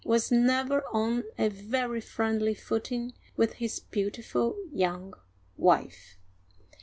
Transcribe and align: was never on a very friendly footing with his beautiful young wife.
was 0.03 0.31
never 0.31 0.83
on 0.91 1.23
a 1.37 1.47
very 1.47 2.01
friendly 2.01 2.55
footing 2.55 3.13
with 3.37 3.53
his 3.53 3.79
beautiful 3.79 4.55
young 4.73 5.13
wife. 5.57 6.17